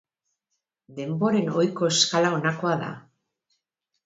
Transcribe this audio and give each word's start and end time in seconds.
Denboren 0.99 1.51
ohiko 1.59 1.91
eskala 1.93 2.33
honakoa 2.39 2.73
da. 2.81 2.89